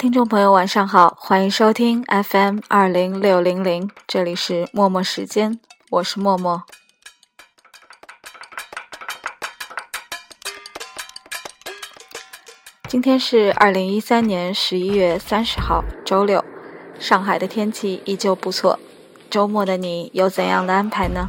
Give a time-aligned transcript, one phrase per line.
[0.00, 6.62] 听众朋友，晚上好，欢迎收听 FM 二零六零零，这里是默默时间，我是默默。
[12.88, 16.42] 今天是二零一三年十一月三十号，周六，
[16.98, 18.80] 上海的天气依旧不错。
[19.28, 21.28] 周末的你有怎样的安排呢？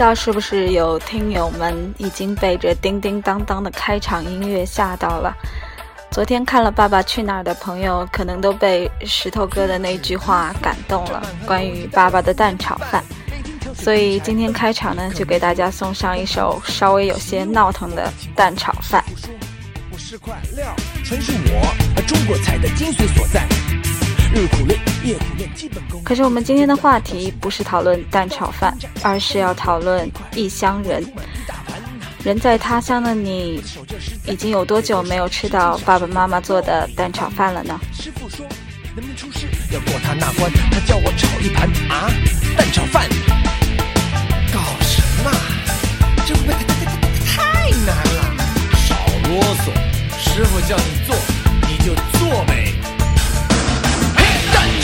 [0.00, 5.36] 不知道是不是有听友们已经被这叮叮当当的开场音乐吓到了？
[6.10, 13.04] 昨天看了《爸爸去哪儿》的朋友，可能都被石头哥的那句话感动了，关于爸爸的蛋炒饭。
[13.74, 19.04] 所以今天开场呢，就给大家送上一首稍微有些闹腾的蛋炒饭。
[19.92, 20.74] 我是块料，
[21.04, 23.46] 纯是我中国菜的精髓所在。
[24.32, 26.00] 日苦练，夜苦练，基本功。
[26.04, 31.04] 可是我们今天的话题不是讨论蛋炒饭，而是要讨论异乡人。
[32.22, 33.60] 人在他乡的你，
[34.26, 37.80] 已经有多久没有吃到爸爸妈妈做的蛋炒饭了呢？
[37.92, 38.46] 师傅说，
[38.94, 42.08] 能不能出师要过他那关，他叫我炒一盘啊
[42.56, 43.08] 蛋炒饭。
[44.52, 45.30] 搞什么？
[46.24, 46.94] 这会不会太太太
[47.26, 48.44] 太难了？
[48.76, 48.94] 少
[49.28, 49.72] 啰嗦，
[50.16, 51.16] 师傅叫你做，
[51.68, 52.72] 你就做呗。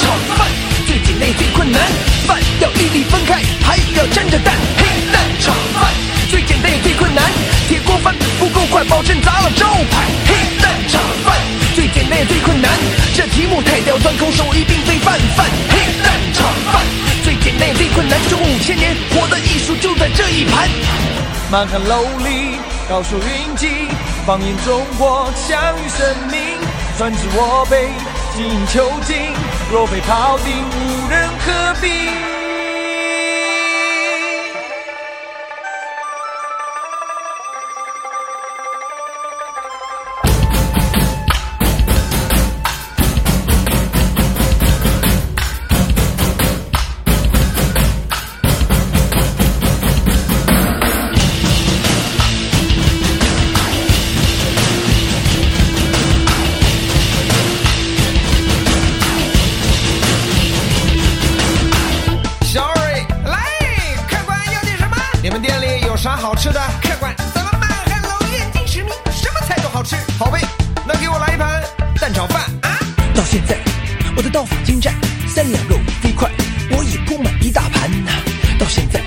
[0.07, 0.47] 炒饭
[0.87, 1.83] 最简单也最困难，
[2.29, 4.55] 饭要粒粒分开，还要沾着蛋。
[4.79, 5.91] 嘿，蛋炒饭
[6.31, 7.25] 最简单也最困难，
[7.67, 10.07] 铁锅饭不够快，保证砸了招牌。
[10.29, 11.37] 嘿，蛋炒饭
[11.75, 12.71] 最简单也最困难，
[13.17, 15.45] 这题目太刁钻，空手一定非泛泛。
[15.71, 16.85] 嘿，蛋炒饭
[17.25, 20.69] 最简单也最困难，中国五千年活的艺术就在这一盘。
[21.51, 23.89] 满汉楼里，高手云集，
[24.25, 26.41] 放眼中国，享誉盛名。
[26.97, 27.89] 传至我辈，
[28.37, 29.35] 精益求精。
[29.71, 32.36] 若非庖丁，无人可比。
[75.37, 76.31] 三两肉飞快，
[76.71, 78.11] 我已铺满一大盘呐。
[78.59, 79.03] 到现在，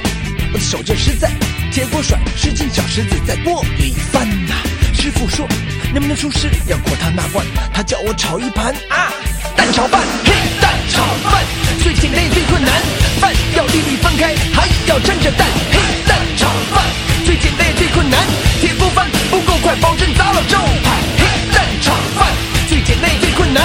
[0.53, 1.27] 我的手劲实在，
[1.71, 4.53] 铁锅甩，十斤小石子在锅里翻呐。
[4.93, 5.47] 师傅说，
[5.91, 9.09] 能不能出师要过他那关，他叫我炒一盘啊
[9.57, 10.31] 蛋炒饭，嘿，
[10.61, 11.43] 蛋炒饭
[11.81, 12.73] 最简单也最困难，
[13.19, 16.85] 饭要粒粒分开，还要沾着蛋，嘿，蛋炒饭
[17.25, 18.19] 最简单也最困难，
[18.61, 21.25] 铁锅翻不够快，保证砸了招牌，嘿，
[21.55, 22.29] 蛋炒饭
[22.67, 23.63] 最简单也最困难，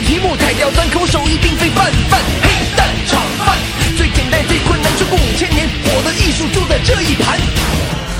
[0.00, 3.56] 题目太刁钻，口手一定非泛泛，嘿，蛋炒饭
[3.96, 7.38] 最简单最困难，中国五千年我的艺术就在这一盘。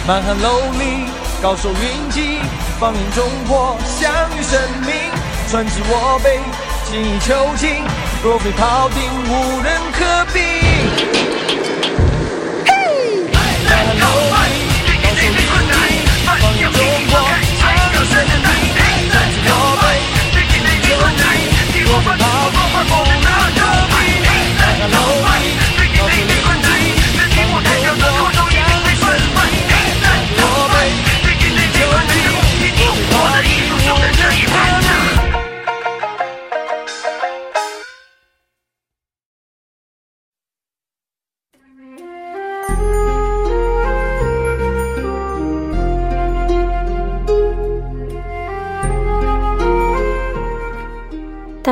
[0.06, 1.06] 满汉楼里，
[1.42, 2.38] 高手云集，
[2.78, 4.94] 放眼中国，享誉盛名。
[5.50, 6.38] 传至我辈，
[6.90, 7.84] 精益求精。
[8.22, 10.40] 若非庖丁，无人可比。
[12.66, 12.70] 嘿
[13.32, 14.06] 满汉楼
[22.84, 23.39] 丁，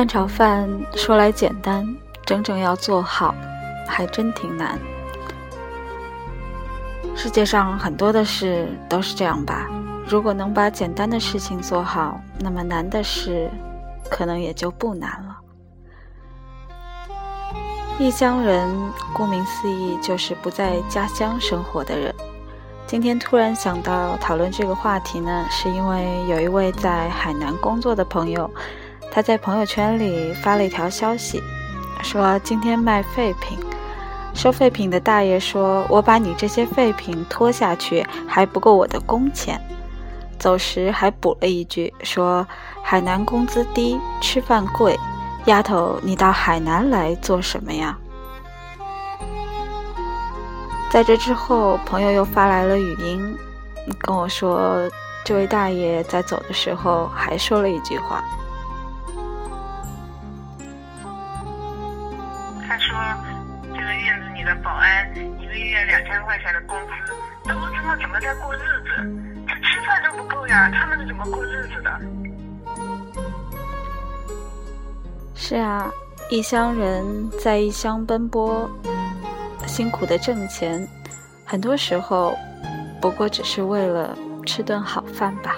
[0.09, 1.87] 炒饭说来简单，
[2.25, 3.35] 真正要做好，
[3.87, 4.79] 还真挺难。
[7.15, 9.67] 世界上很多的事都是这样吧？
[10.07, 13.51] 如果能把简单的事情做好，那么难的事
[14.09, 15.37] 可能也就不难了。
[17.99, 18.67] 异乡人，
[19.13, 22.11] 顾名思义就是不在家乡生活的人。
[22.87, 28.49] 今天突然想到讨论这个话题呢，是因为有一位在海南工作的朋友，
[29.11, 31.41] 他在朋友圈里发了一条消息，
[32.03, 33.57] 说今天卖废品，
[34.33, 39.59] 收废品的大爷说：“我把你这些废品拖下去还不够我的工钱。”
[40.39, 42.47] 走时还补了一句说
[42.81, 44.97] ：“海南工资低，吃饭贵，
[45.45, 47.97] 丫头，你到海南来做什么呀？”
[50.89, 53.37] 在这之后，朋友又发来了语音，
[53.99, 54.89] 跟我说，
[55.25, 58.23] 这位大爷在走的时候还说了一句话。
[64.39, 67.11] 你的保安一个月两千块钱的工资，
[67.43, 68.89] 都不知道怎么在过日子，
[69.45, 71.99] 这吃饭都不够呀，他们是怎么过日子的？”
[75.35, 75.91] 是啊，
[76.29, 78.71] 异乡人在异乡奔波。
[79.67, 80.87] 辛苦的挣钱，
[81.45, 82.33] 很多时候
[83.01, 85.57] 不过只是为了吃顿好饭吧。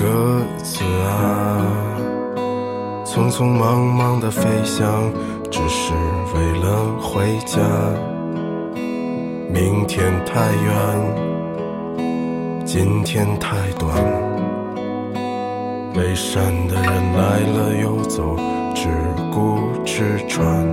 [0.00, 1.60] 鸽子啊，
[3.04, 5.12] 匆匆忙忙的飞翔，
[5.50, 5.92] 只是
[6.34, 7.60] 为了回家。
[9.52, 10.72] 明天太远，
[12.64, 13.94] 今天太短。
[15.92, 18.38] 背山的人来了又走，
[18.74, 18.88] 只
[19.30, 20.66] 顾吃穿。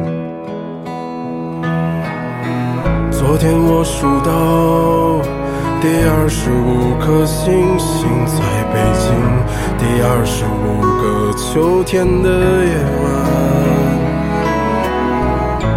[3.12, 5.20] 昨天我数到
[5.80, 8.42] 第二十五颗星星在
[8.74, 9.08] 北京，
[9.78, 11.04] 第二十五个
[11.38, 12.28] 秋天的
[12.66, 13.06] 夜晚，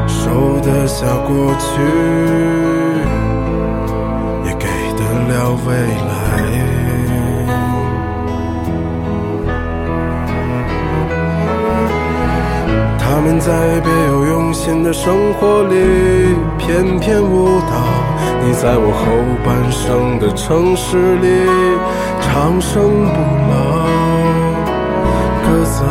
[0.08, 1.68] 收得下过去。
[4.46, 4.66] 也给
[4.96, 5.32] 得了
[5.66, 5.68] 未
[6.08, 6.10] 来，
[12.98, 13.48] 他们在
[13.80, 15.74] 别有用心的生活里
[16.58, 17.74] 翩翩舞蹈，
[18.42, 19.04] 你在我后
[19.44, 21.26] 半生的城市里
[22.20, 22.82] 长生
[23.12, 23.20] 不
[23.50, 23.54] 老，
[25.44, 25.84] 鸽子，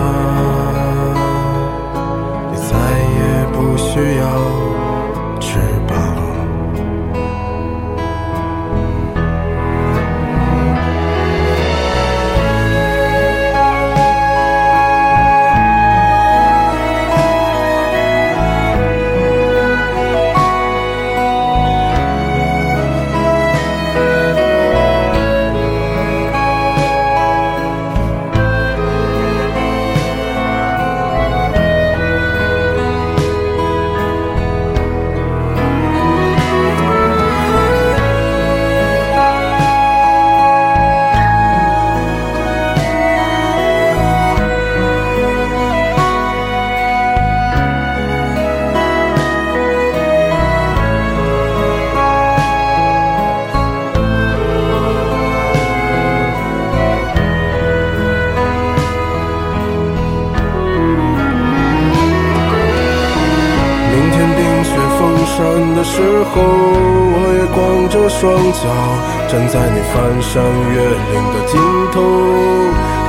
[69.31, 72.01] 站在你翻山越岭的尽头，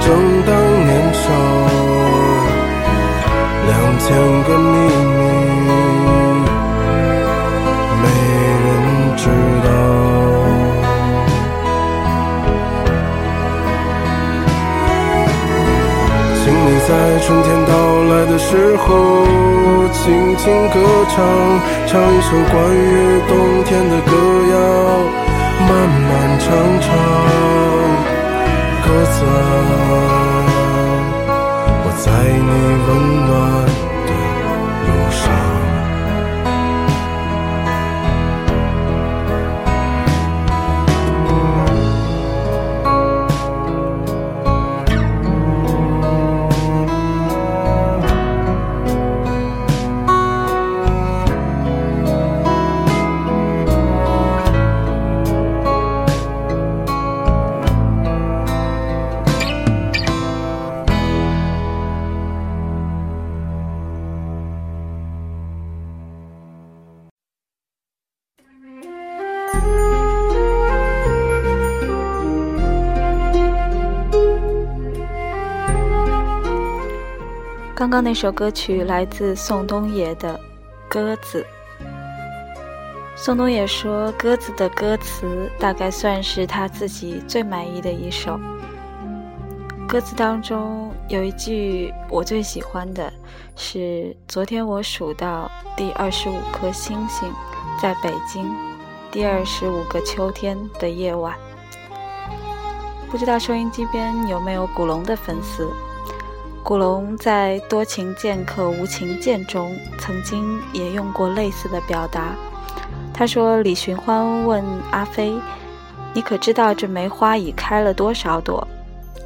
[0.03, 0.07] 正
[0.45, 0.50] 当
[0.85, 1.25] 年少，
[3.67, 4.07] 两千
[4.45, 4.69] 个秘
[5.17, 5.73] 密，
[8.03, 8.05] 没
[8.67, 8.69] 人
[9.17, 9.23] 知
[9.65, 9.69] 道。
[16.37, 17.73] 请你在春天到
[18.11, 18.85] 来的时候，
[19.91, 20.77] 轻轻歌
[21.09, 21.17] 唱，
[21.87, 22.79] 唱一首关于
[23.27, 24.12] 冬天的歌
[24.53, 25.20] 谣。
[25.69, 26.47] 漫漫长
[26.81, 26.88] 长，
[28.83, 29.17] 鸽子，
[31.83, 32.07] 我在
[32.49, 32.50] 你
[32.87, 32.88] 温
[33.26, 33.31] 暖
[77.80, 80.34] 刚刚那首歌曲来自宋冬野的
[80.87, 81.42] 《鸽子》。
[83.16, 88.38] 宋冬野说，《鸽子》的歌词大概算是他自己最满意的一首。
[89.88, 93.10] 歌词当中有一句我最喜欢的
[93.56, 97.32] 是：“昨天我数到第二十五颗星星，
[97.80, 98.54] 在北京
[99.10, 101.34] 第二十五个秋天的夜晚。”
[103.10, 105.66] 不知道收音机边有没有古龙的粉丝？
[106.62, 112.35] 古龙在《多情剑客无情剑》中曾经也用过类似的表达。
[113.12, 115.35] 他说：“李寻欢问阿飞，
[116.14, 118.67] 你可知道这梅花已开了多少朵？”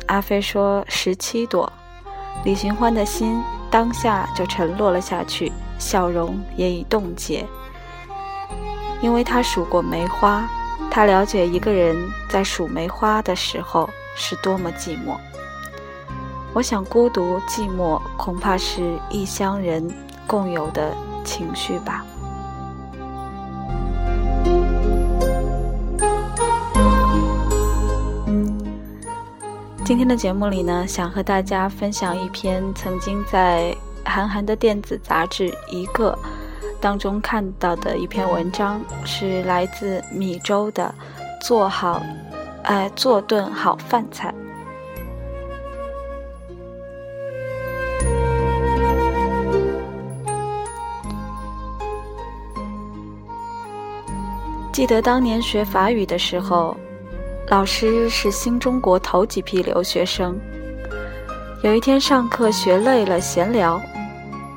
[0.07, 1.71] 阿飞说：“十七朵。”
[2.45, 7.45] 李寻欢的心当下就沉落了下去，笑容也已冻结，
[9.03, 10.49] 因为他数过梅花。
[10.91, 11.97] 他了解一个人
[12.29, 15.17] 在数梅花的时候是多么寂寞。
[16.55, 19.93] 我想，孤独、寂寞恐怕是异乡人
[20.25, 20.95] 共有的
[21.25, 22.07] 情绪吧。
[29.85, 36.17] 今天的节目里呢，想和大家分享一篇曾经在韩寒的电子杂志《一个》。
[36.81, 40.95] 当中看到的一篇文章是来自米粥的，
[41.43, 42.01] 做好，
[42.63, 44.33] 哎，做顿好饭菜。
[54.75, 56.77] 记得当年学法语的时候，
[57.47, 60.37] 老师是新中国头几批留学生。
[61.63, 63.81] 有一天上课学累了，闲聊。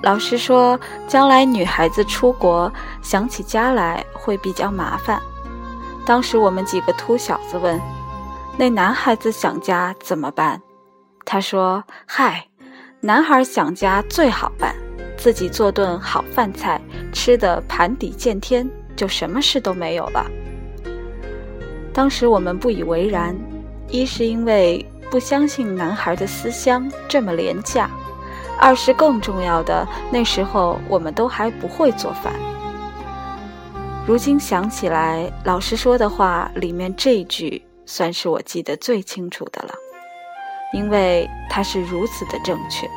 [0.02, 2.72] 老师说：“将来女孩子出国
[3.04, 5.22] 想起家来会比较麻烦。”
[6.04, 7.80] 当时我们几个秃小子问
[8.58, 10.60] ：“那男孩子想家怎么办？”
[11.26, 12.44] 他说：“嗨，
[13.02, 14.76] 男孩想家最好办，
[15.16, 16.82] 自己做顿好饭菜，
[17.14, 20.26] 吃的盘底见天，就什么事都没有了。”
[21.94, 23.34] 当时我们不以为然，
[23.88, 27.90] 一是因为不相信男孩的思乡这么廉价。
[28.60, 32.34] 二是更重要的，那时候我们都还不会做饭。
[34.08, 39.74] 如今想起来，老师说的话里面这句算是我记得最清楚的了，
[40.74, 42.90] 因为它是如此的正确。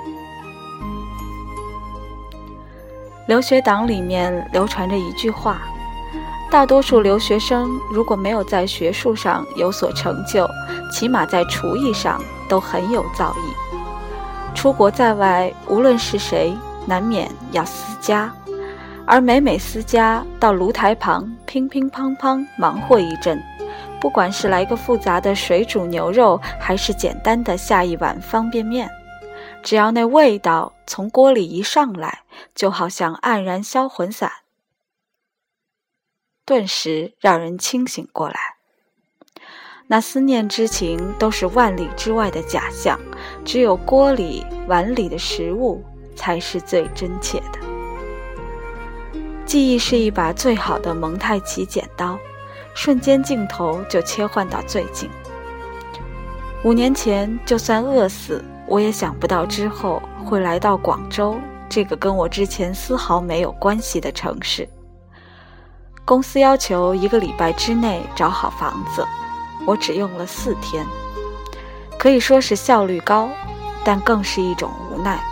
[3.26, 5.60] 留学党里面流传着一句话：
[6.50, 10.50] 大多数留学生如果没有在学术上有所成就，
[10.90, 14.52] 起码在厨艺上都很有造诣。
[14.52, 16.52] 出国在外，无论是谁，
[16.86, 18.34] 难免要思家，
[19.06, 23.40] 而每每思家，到炉台旁乒乒乓乓忙活一阵，
[24.00, 28.90] 不管是来个复杂的水煮牛肉，还是简单的下一碗方便面，
[29.62, 32.22] 只要那味道从锅里一上来，
[32.56, 34.28] 就好像黯然销魂散，
[36.50, 38.34] 顿时让人清醒过来。
[39.86, 42.98] 那思念之情都是万里之外的假象，
[43.44, 45.80] 只有锅里碗里的食物
[46.16, 47.60] 才是最真切的。
[49.46, 52.18] 记忆是一把最好的蒙太奇剪刀，
[52.74, 55.08] 瞬间镜头就切换到最近。
[56.64, 61.38] 五年前，就算饿死，我也想不到之后会来到广州
[61.68, 64.68] 这个跟我之前丝毫没有关系的城市。
[66.10, 69.06] 公司要求一个礼拜之内找好房子。
[69.64, 70.84] 我只用了四天，
[71.96, 73.30] 可以说是效率高，
[73.84, 75.22] 但更是一种无奈。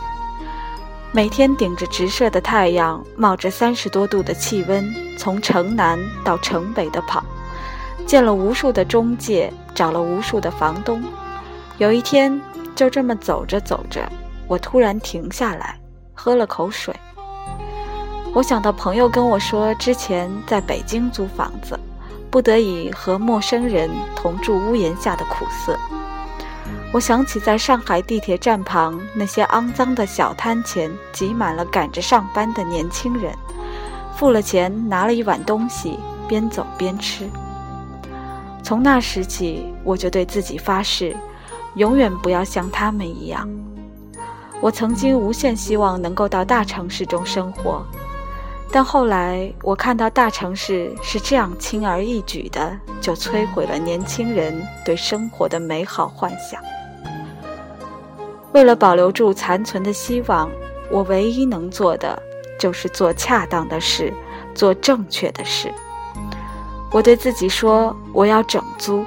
[1.11, 7.25] 每天顶着直射的太阳，冒着三十多度的气温，从城南到城北的跑，
[8.06, 11.02] 见了无数的中介，找了无数的房东。
[11.78, 12.40] 有一天，
[12.76, 14.08] 就这么走着走着，
[14.47, 15.76] 我突然停下来，
[16.14, 16.94] 喝了口水。
[18.35, 21.78] 我想到朋友跟我说，之前在北京租房子。
[22.30, 25.75] 不得已和陌生人同住屋檐下的苦涩，
[26.92, 33.32] 我想起在上海地铁站旁那些肮脏的小摊前挤满了赶着上班的年轻人，
[34.14, 37.26] 付了钱拿了一碗东西，边走边吃。
[38.62, 41.16] 从那时起，我就对自己发誓，
[41.76, 43.49] 永远不要像他们一样。
[44.61, 47.82] 我曾经无限希望能够到大城市中生活。
[48.70, 56.62] 但后来我看到大城市是这样轻而易举的就摧毁了年轻人对生活的美好幻想。
[58.52, 60.50] 为了保留住残存的希望，
[60.90, 62.20] 我唯一能做的
[62.58, 64.12] 就是做恰当的事，
[64.54, 65.72] 做正确的事。
[66.90, 69.04] 我对自己说：我要整租，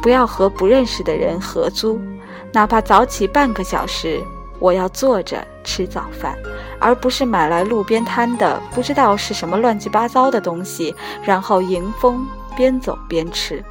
[0.00, 2.00] 不要和不认识的人合租，
[2.52, 4.20] 哪怕早起半个小时，
[4.58, 6.36] 我要坐着吃早饭，
[6.78, 12.26] 而不是买来路边摊的不知道是什么乱七八糟的东西，然后迎风
[12.56, 13.62] 边走边吃。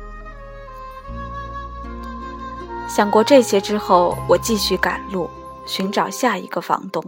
[2.88, 5.30] 想过这些之后，我继续赶路，
[5.66, 7.04] 寻找下一个房东。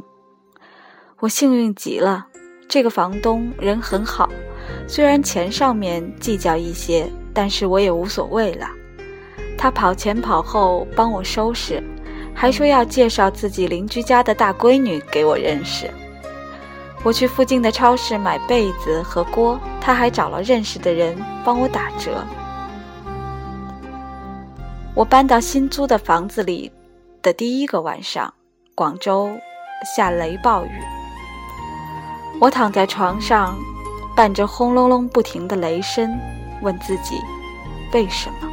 [1.19, 2.27] 我幸运极了，
[2.67, 4.29] 这个房东人很好，
[4.88, 8.67] 虽然钱上面计较一些，但是我也无所谓了。
[9.57, 11.83] 他跑前跑后帮我收拾，
[12.33, 15.89] 还说要介绍自己邻居家的大闺女给我认识。
[17.03, 22.23] 我去附近的超市买被子和锅，他还找了认识的人帮我打折。
[24.93, 26.71] 我搬到新租的房子里
[27.21, 28.31] 的第一个晚上，
[28.75, 29.31] 广州
[29.95, 30.69] 下雷暴雨。
[32.39, 33.57] 我躺在床上，
[34.15, 36.15] 伴着轰隆隆不停的雷声，
[36.61, 37.15] 问自己：
[37.93, 38.50] 为什么？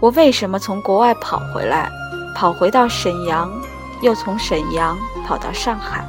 [0.00, 1.90] 我为什么从国外跑回来，
[2.34, 3.50] 跑回到沈阳，
[4.02, 6.06] 又从沈阳跑到上海，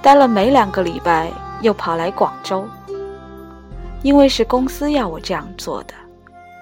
[0.00, 2.68] 待了没两个礼拜，又跑来广州？
[4.02, 5.94] 因为是公司要我这样做的，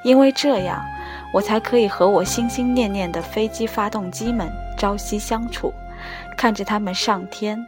[0.05, 0.81] 因为这样，
[1.35, 5.73] 我才可以和我心心念念的飞机发动机们朝夕相处，
[6.39, 7.67] 看着他们上天，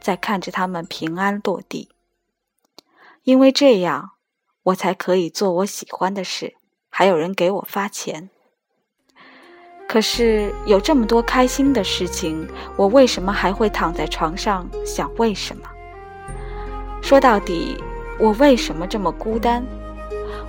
[0.00, 1.88] 再看着他们平安落地。
[3.24, 4.10] 因为这样，
[4.62, 6.57] 我才可以做我喜欢的事。
[6.98, 8.28] 还有人给我发钱，
[9.86, 15.62] 可是有这么多开心的事情，我为什么还会躺在床上想为什么？
[17.00, 17.80] 说到底，
[18.18, 19.64] 我为什么这么孤单？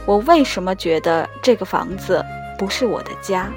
[0.08, 2.26] 我为什么觉得这个房子
[2.58, 3.48] 不是我的家？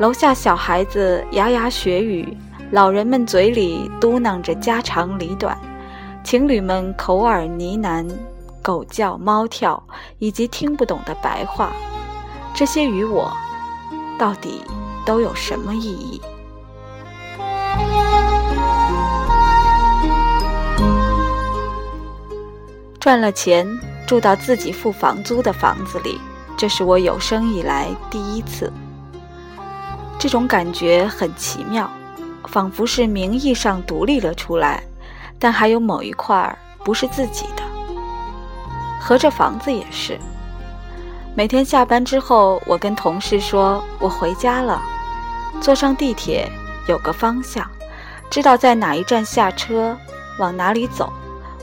[0.00, 2.36] 楼下小孩子牙牙学语，
[2.72, 5.56] 老人们嘴里嘟囔着家长里短，
[6.24, 8.04] 情侣们口耳呢喃。
[8.66, 9.80] 狗叫、猫跳，
[10.18, 11.70] 以及听不懂的白话，
[12.52, 13.32] 这些与我
[14.18, 14.60] 到底
[15.04, 16.20] 都有什么意义？
[22.98, 23.64] 赚了钱，
[24.04, 26.20] 住到自己付房租的房子里，
[26.56, 28.72] 这是我有生以来第一次。
[30.18, 31.88] 这种感觉很奇妙，
[32.48, 34.82] 仿佛是名义上独立了出来，
[35.38, 37.65] 但还有某一块儿不是自己的。
[39.06, 40.18] 和这房子也是。
[41.36, 44.82] 每天下班之后，我跟同事说：“我回家了。”
[45.62, 46.50] 坐上地铁，
[46.88, 47.64] 有个方向，
[48.28, 49.96] 知道在哪一站下车，
[50.40, 51.12] 往哪里走，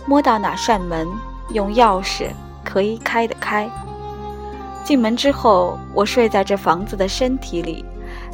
[0.05, 1.05] 摸到哪扇门，
[1.49, 2.29] 用钥匙
[2.63, 3.69] 可以开得开。
[4.85, 7.83] 进门之后，我睡在这房子的身体里，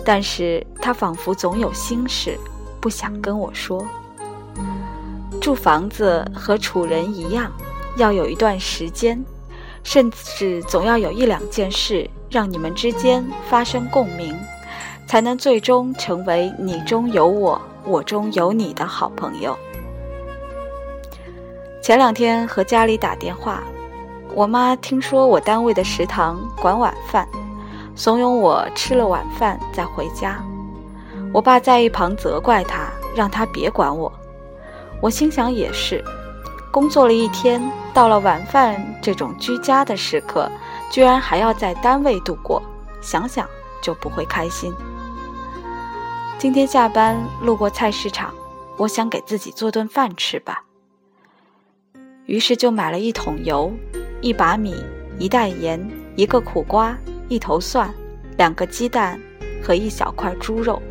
[0.06, 2.38] 但是它仿佛总有心事，
[2.80, 3.84] 不想跟我说。
[5.42, 7.52] 住房子和处人一样。
[7.96, 9.24] 要有一段时间，
[9.84, 14.36] 甚至总要有一两件事让你们之间发生共鸣，
[15.08, 19.58] 才能最终成为你中有我，我中有你的好朋友。
[21.82, 23.64] 前两天和家里打电话，
[24.36, 27.28] 我妈听说我单位的食堂管晚饭，
[27.96, 30.44] 怂恿我吃了晚饭再回家。
[31.34, 34.12] 我爸在一旁责怪他，让他别管我。
[35.02, 36.04] 我心想也是。
[36.72, 37.60] 工作了一天，
[37.94, 40.50] 到了晚饭这种居家的时刻，
[40.90, 42.62] 居然还要在单位度过，
[43.02, 43.48] 想想
[43.82, 44.74] 就不会开心。
[46.38, 48.34] 今天下班路过菜市场，
[48.78, 50.64] 我想给自己做顿饭吃吧，
[52.26, 53.74] 于是就买了一桶油、
[54.22, 54.76] 一把米、
[55.18, 56.98] 一袋盐、一个苦瓜、
[57.28, 57.94] 一头蒜、
[58.38, 59.20] 两个鸡蛋
[59.62, 60.82] 和一小块猪肉。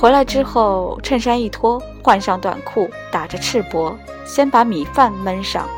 [0.00, 3.94] 回来之后，衬衫一脱，换上短裤，打着赤膊。
[4.24, 5.68] 先把米饭焖上，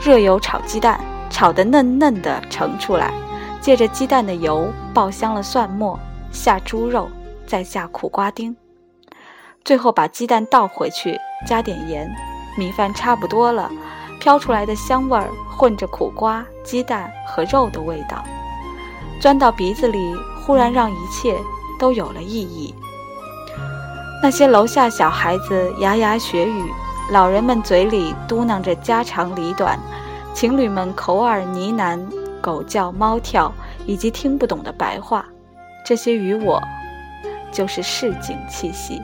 [0.00, 3.12] 热油炒鸡蛋，炒得嫩嫩的盛出来，
[3.60, 5.98] 借着鸡蛋的油爆香了蒜末，
[6.30, 7.10] 下猪肉，
[7.46, 8.56] 再下苦瓜丁，
[9.62, 12.10] 最后把鸡蛋倒回去，加点盐，
[12.56, 13.70] 米饭差不多了，
[14.18, 18.24] 飘出来的香味儿混着苦瓜、鸡蛋和肉的味道，
[19.20, 21.36] 钻到鼻子里，忽然让一切
[21.78, 22.74] 都有了意义。
[24.22, 26.72] 那些楼下小孩子牙牙学语。
[27.10, 29.76] 老人们嘴里嘟囔着家长里短，
[30.32, 32.00] 情侣们口耳呢喃，
[32.40, 33.52] 狗叫猫跳，
[33.84, 35.26] 以及听不懂的白话，
[35.84, 36.62] 这些与我
[37.50, 39.02] 就是市井气息。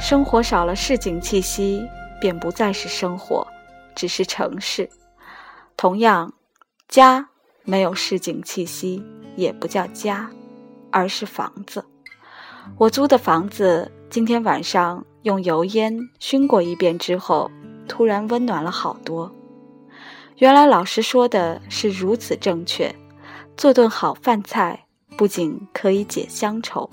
[0.00, 1.80] 生活少了市井气息，
[2.20, 3.46] 便不再是生活，
[3.94, 4.90] 只是城市。
[5.76, 6.34] 同样，
[6.88, 7.28] 家
[7.62, 9.04] 没有市井气息，
[9.36, 10.28] 也不叫家，
[10.90, 11.84] 而是房子。
[12.76, 15.04] 我租的房子，今天晚上。
[15.22, 17.50] 用油烟熏过一遍之后，
[17.86, 19.30] 突然温暖了好多。
[20.38, 22.94] 原来老师说的是如此正确，
[23.54, 24.86] 做顿好饭菜
[25.18, 26.88] 不仅可以解乡愁，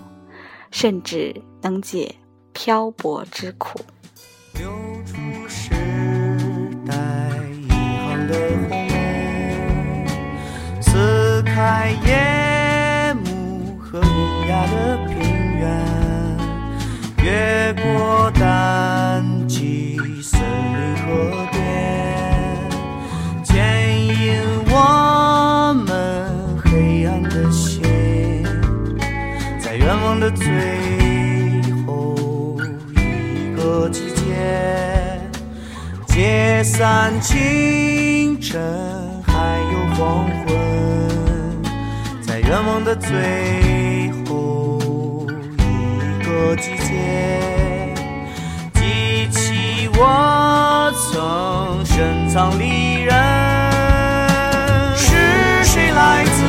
[0.71, 2.13] 甚至能解
[2.51, 3.79] 漂泊之苦。
[38.57, 40.47] 晨，还有黄昏，
[42.23, 45.27] 在愿望的最后
[45.59, 47.93] 一个季节，
[48.73, 53.13] 记起我曾深藏离人。
[54.95, 55.05] 是
[55.63, 56.41] 谁来自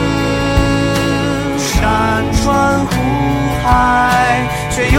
[1.59, 2.91] 山川湖
[3.63, 4.99] 海，却又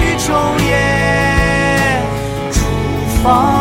[0.00, 0.26] 于昼
[0.66, 2.02] 夜
[2.50, 2.58] 出
[3.22, 3.57] 发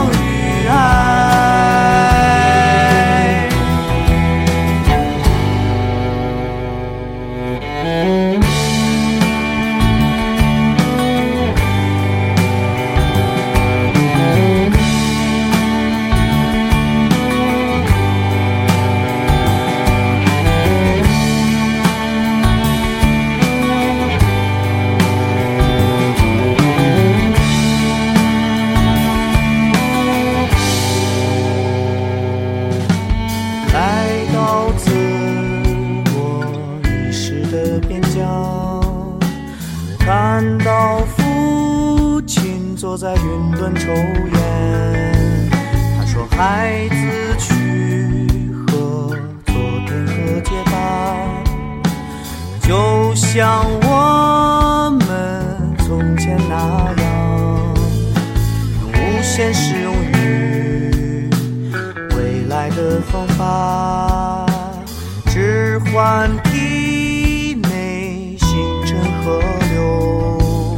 [65.28, 68.48] 置换体内星
[68.86, 70.78] 辰河流，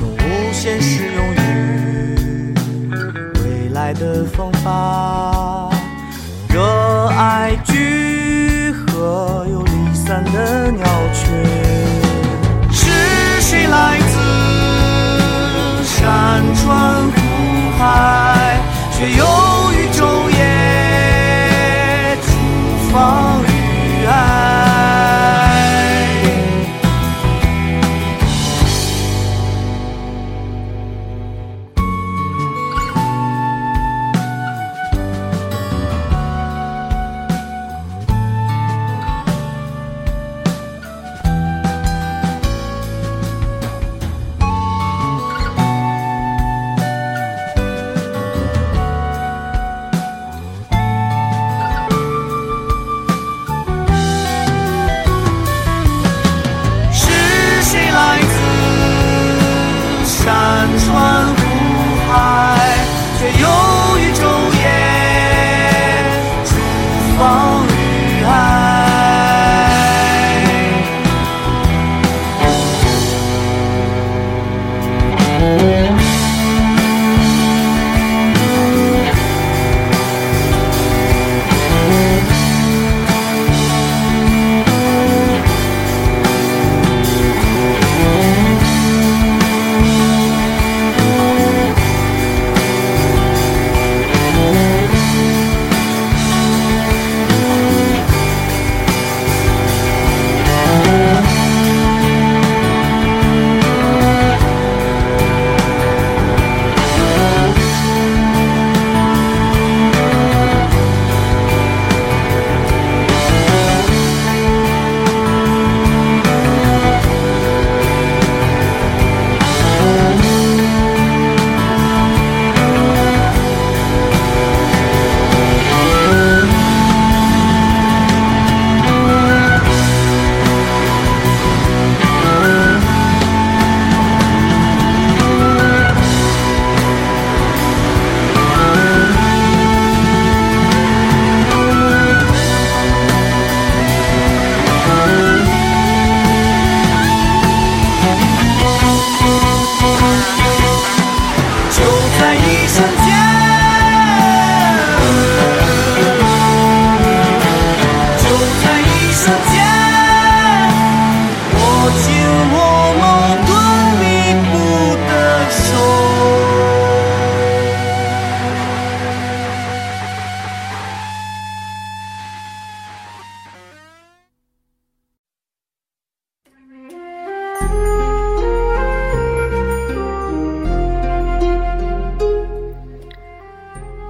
[0.00, 2.54] 用无限适用于
[3.44, 5.70] 未来的方法，
[6.48, 6.62] 热
[7.16, 11.26] 爱聚合又离散的鸟群，
[12.70, 17.16] 是谁来自山川湖
[17.78, 18.60] 海，
[18.92, 19.24] 却又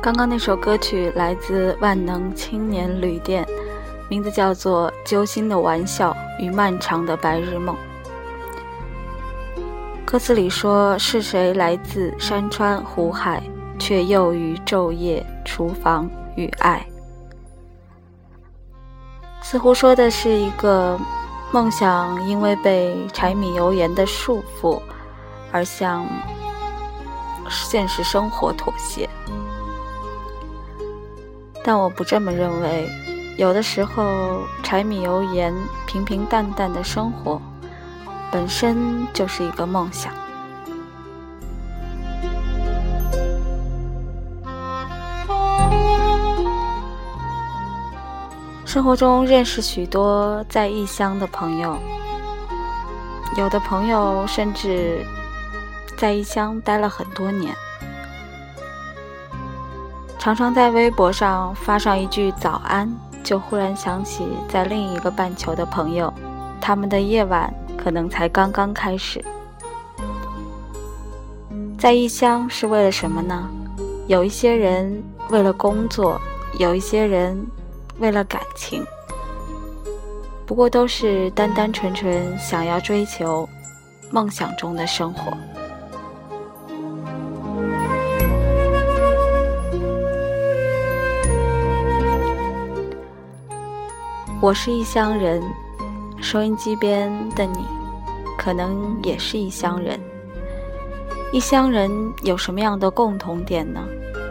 [0.09, 3.47] 刚刚那首歌曲来自万能青年旅店，
[4.09, 7.77] 名字叫做《揪心的玩笑与漫长的白日梦》。
[10.07, 13.43] 歌词里说：“是谁来自山川湖海，
[13.79, 16.83] 却又于昼夜厨房与爱？”
[19.45, 20.99] 似乎说的是一个
[21.53, 24.81] 梦想因为被柴米油盐的束缚，
[25.53, 26.07] 而向
[27.51, 29.07] 现实生活妥协。
[31.69, 32.89] 但我不这么认为，
[33.37, 35.55] 有的时候柴米油盐、
[35.87, 37.39] 平平淡淡的生活，
[38.33, 40.11] 本身就是一个梦想。
[48.65, 51.77] 生活中认识许多在异乡的朋友，
[53.37, 55.05] 有的朋友甚至
[55.99, 57.55] 在异乡待了很多年。
[60.19, 66.13] 常常在微博上发上一句早安，就忽然想起在另一个半球的朋友，
[66.61, 69.25] 他们的夜晚可能才刚刚开始。
[71.79, 73.49] 在异乡是为了什么呢？
[74.09, 76.21] 有一些人为了工作，
[76.59, 77.41] 有一些人
[77.99, 78.85] 为了感情，
[80.45, 83.49] 不过都是单单纯纯想要追求
[84.11, 85.33] 梦想中的生活。
[94.41, 95.43] 我是异乡人，
[96.21, 97.59] 收音机边的你，
[98.39, 100.01] 可能也是异乡人。
[101.33, 101.91] 异乡人
[102.23, 103.81] 有什么样的共同点呢？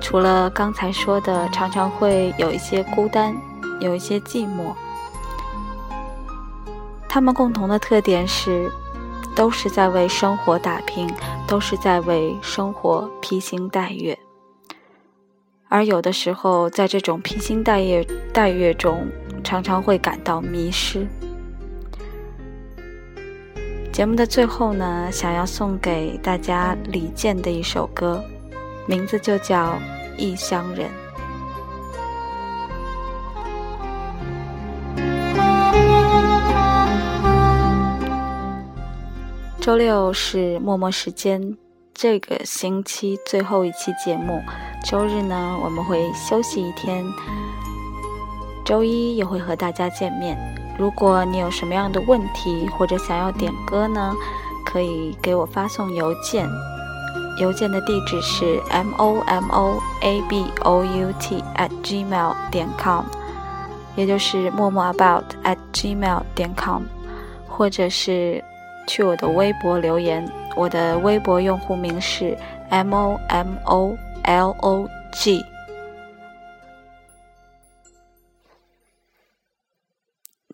[0.01, 3.35] 除了刚才说的，常常会有一些孤单，
[3.81, 4.73] 有一些寂寞。
[7.09, 8.71] 他们共同的特点是，
[9.35, 11.13] 都是在为生活打拼，
[11.45, 14.17] 都是在为生活披星戴月。
[15.67, 19.05] 而有的时候，在这种披星戴月戴月中，
[19.47, 21.07] 常常会感到迷失。
[23.93, 28.21] 节目的最后呢，想要送给大家李健的一首歌，
[28.85, 29.69] 名字就叫
[30.17, 30.89] 《异乡人》。
[39.61, 41.55] 周六是默默时间，
[41.93, 44.41] 这个星期最后一期节目。
[44.85, 47.05] 周日呢，我们会休息一天。
[48.67, 50.37] 周一也会和大家见面。
[50.77, 54.13] 如果你有什么样的问题或者想要点歌呢，
[54.65, 56.45] 可以给我发送邮件，
[57.39, 63.05] 邮件的地址是 m o m o a b o u t at gmail 点 com，
[63.95, 66.83] 也就是默默 about at gmail 点 com，
[67.47, 68.43] 或者是
[68.85, 72.37] 去我的微博留言，我的微博用户名是
[72.69, 75.41] m o m o l o g。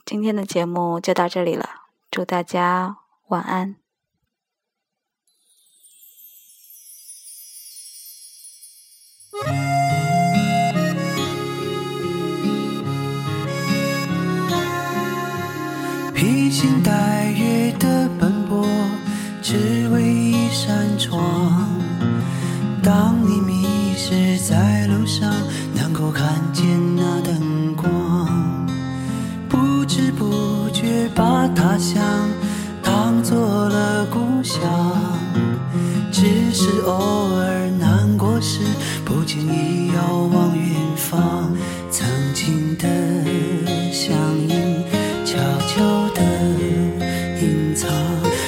[0.05, 1.69] 今天的节目就到这里了，
[2.11, 3.77] 祝大家晚安。
[16.13, 18.67] 披星戴月的奔波，
[19.41, 21.81] 只为一扇窗。
[22.83, 25.33] 当你迷失在路上，
[25.73, 26.52] 能够看
[31.15, 32.04] 把他乡
[32.82, 33.38] 当做
[33.69, 34.62] 了故乡。
[36.12, 38.60] 只是偶尔难过时，
[39.04, 41.52] 不经意遥望远方，
[41.89, 42.88] 曾经的
[43.91, 44.15] 相
[44.47, 44.54] 依，
[45.26, 46.21] 悄悄地
[47.41, 47.89] 隐藏，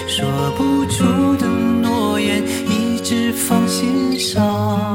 [0.07, 0.25] 说
[0.57, 4.94] 不出的诺言，一直放心上。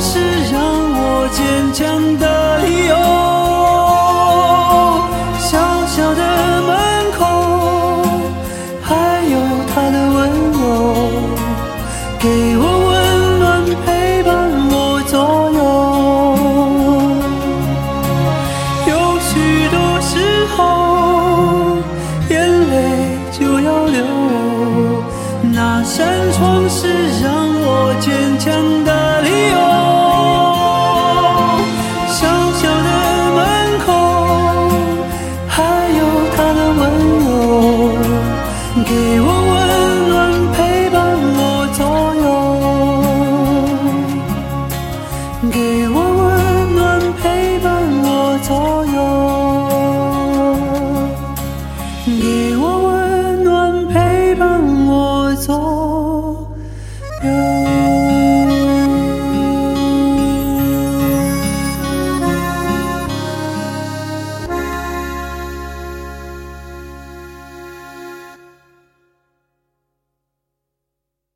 [0.00, 0.18] 是
[0.50, 2.09] 让我坚强